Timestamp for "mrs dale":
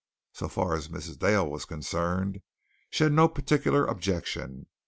0.87-1.47